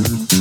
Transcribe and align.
Mm-hmm. 0.00 0.39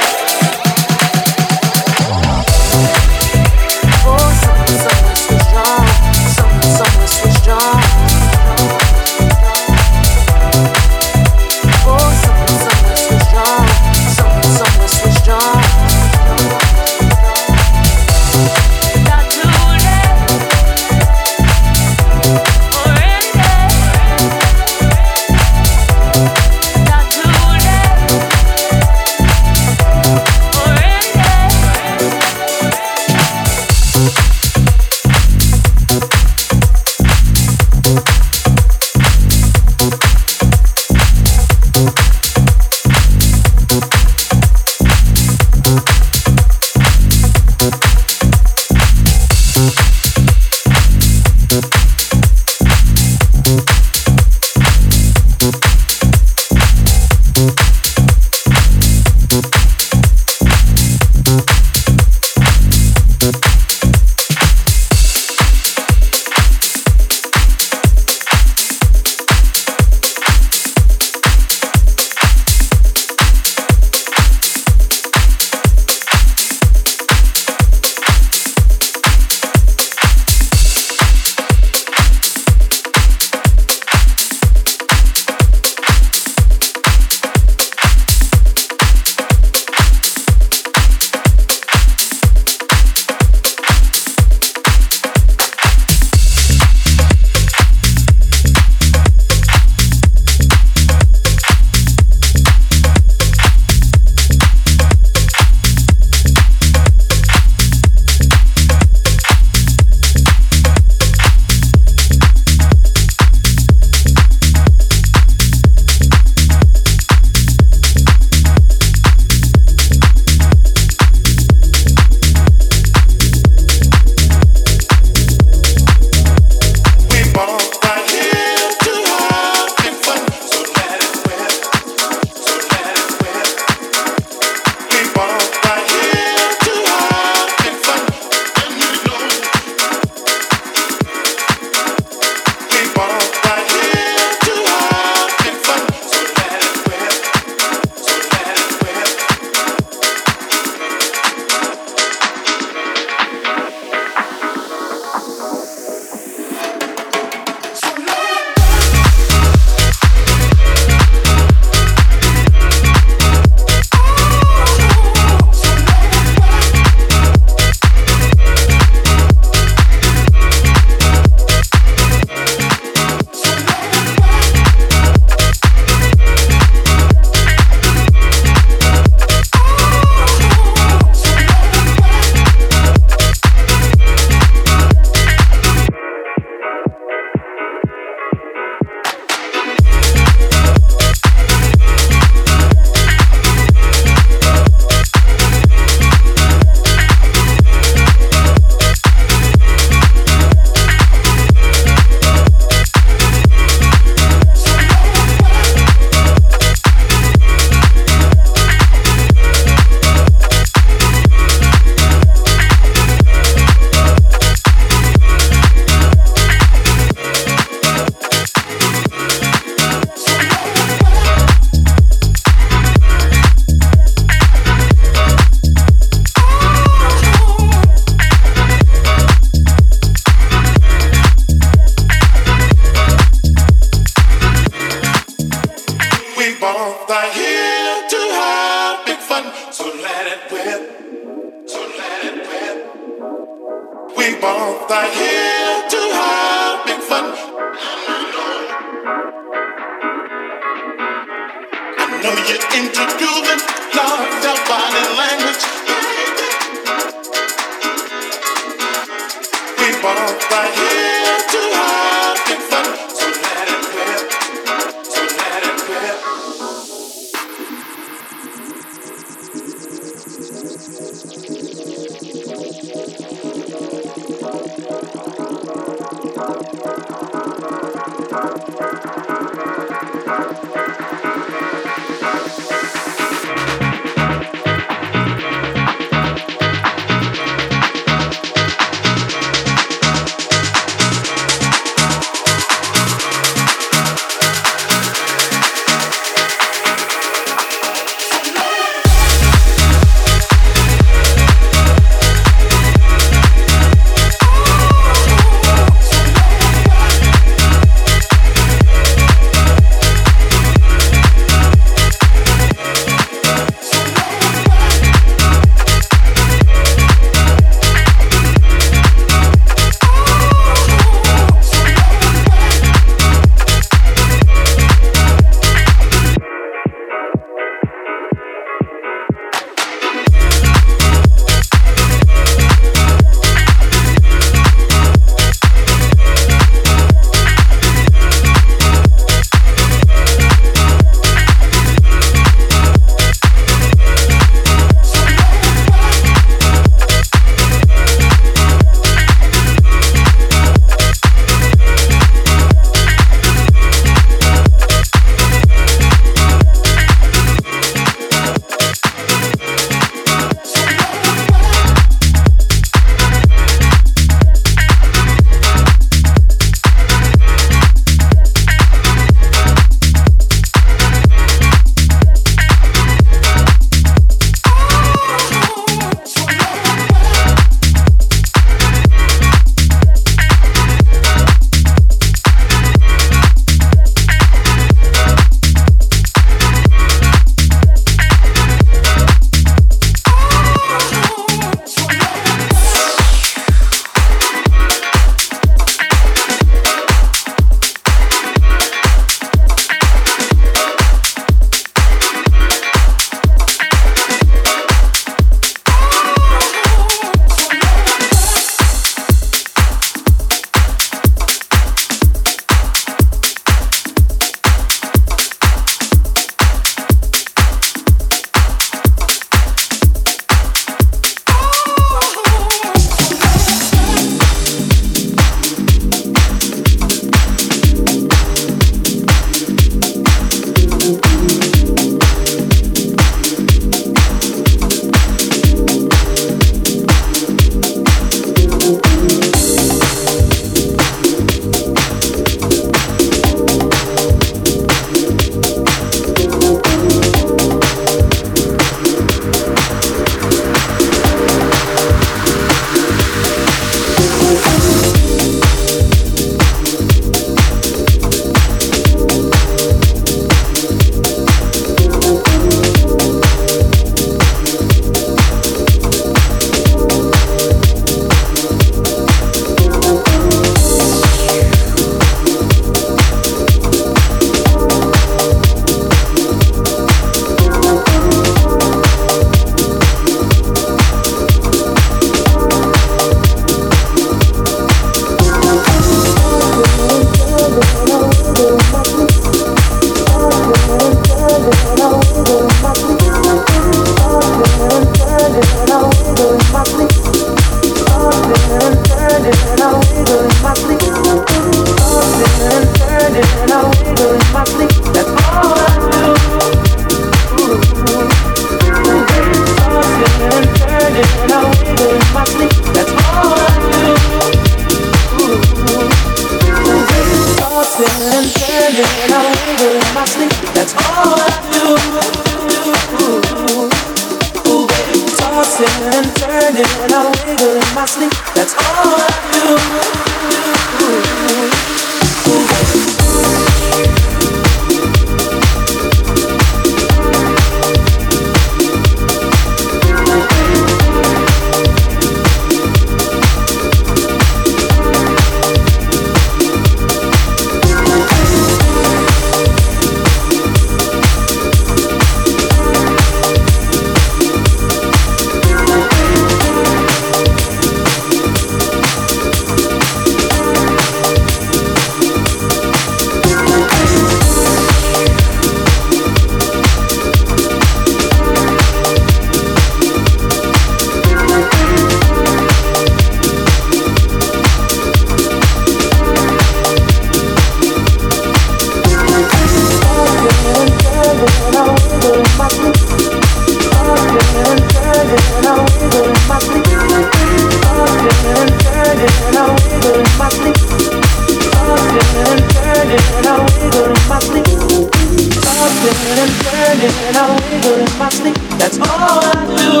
That's 598.88 599.00
all 599.00 599.40
I 599.44 599.52
do. 599.76 600.00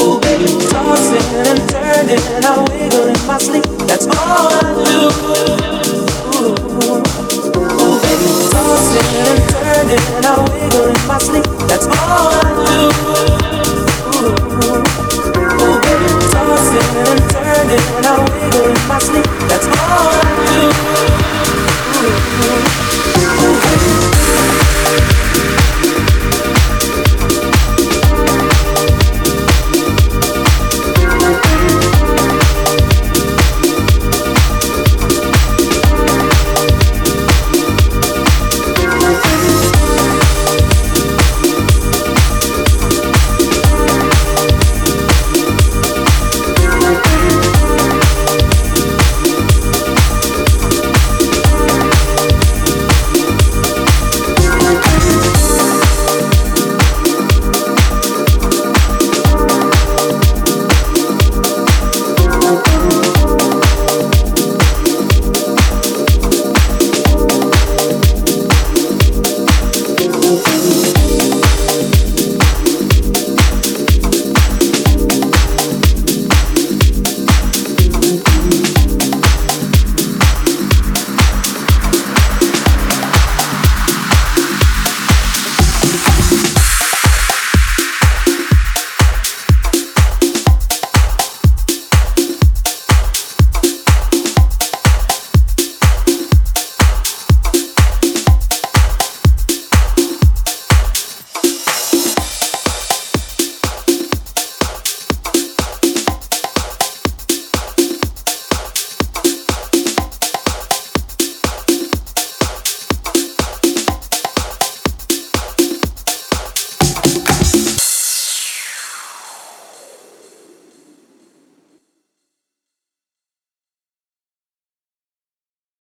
Oh, 0.00 0.18
baby, 0.22 0.48
tossing 0.70 1.28
and 1.44 1.60
turning, 1.68 2.24
I 2.42 2.64
wiggle 2.70 3.08
in 3.08 3.20
my 3.26 3.36
sleep. 3.36 3.64
That's 3.86 4.06
all 4.06 4.48
I 4.48 4.60
do. 4.80 5.12
Oh, 7.68 8.00
baby, 8.00 8.28
tossing 8.50 9.10
and 9.26 9.40
turning, 9.50 10.04
I 10.24 10.26
wiggle 10.54 10.88
in 10.88 11.06
my 11.06 11.18
sleep. 11.18 11.44
That's 11.68 11.84
all 11.84 11.92
I 11.92 12.40
do. 12.40 12.45